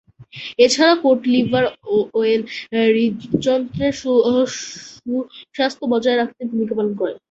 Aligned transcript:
এছাড়া 0.59 0.93
cod 1.03 1.19
liver 1.33 1.65
oil 2.15 2.41
হৃদযন্ত্রের 2.91 3.93
সুস্বাস্থ্য 3.99 5.85
বজায় 5.93 6.17
রাখতে 6.17 6.41
ভূমিকা 6.51 6.73
পালন 6.77 6.93
করে। 7.01 7.13